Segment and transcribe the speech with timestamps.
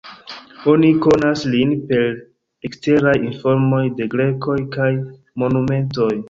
[0.71, 2.07] Oni konas lin per
[2.69, 4.89] eksteraj informoj de grekoj kaj
[5.45, 6.11] monumentoj.